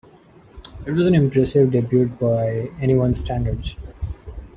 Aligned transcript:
It 0.87 0.93
was 0.93 1.05
an 1.05 1.13
impressive 1.13 1.69
debut 1.69 2.07
by 2.07 2.71
anyone's 2.81 3.19
standards. 3.19 3.75